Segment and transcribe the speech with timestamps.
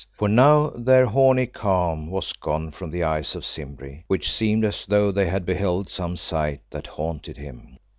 [0.13, 4.83] For now their horny calm was gone from the eyes of Simbri, which seemed as
[4.83, 7.77] though they had beheld some sight that haunted him.